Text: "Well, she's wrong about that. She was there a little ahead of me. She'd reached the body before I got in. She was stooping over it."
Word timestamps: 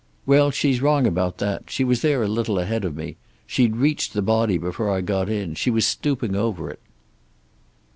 "Well, 0.25 0.49
she's 0.49 0.81
wrong 0.81 1.05
about 1.05 1.37
that. 1.37 1.69
She 1.69 1.83
was 1.83 2.01
there 2.01 2.23
a 2.23 2.27
little 2.27 2.57
ahead 2.57 2.85
of 2.85 2.95
me. 2.95 3.17
She'd 3.45 3.75
reached 3.75 4.13
the 4.13 4.23
body 4.23 4.57
before 4.57 4.89
I 4.89 5.01
got 5.01 5.29
in. 5.29 5.53
She 5.53 5.69
was 5.69 5.85
stooping 5.85 6.35
over 6.35 6.71
it." 6.71 6.79